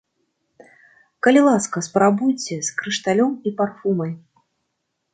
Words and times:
Калі 1.27 1.43
ласка, 1.49 1.77
спрабуйце, 1.89 2.59
з 2.71 2.77
крышталём 2.83 3.31
і 3.47 3.57
парфумай. 3.63 4.11